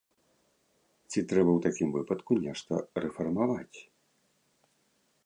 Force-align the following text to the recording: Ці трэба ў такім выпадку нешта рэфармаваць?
Ці 1.11 1.19
трэба 1.31 1.51
ў 1.55 1.59
такім 1.65 1.89
выпадку 1.97 2.31
нешта 2.45 2.73
рэфармаваць? 3.05 3.79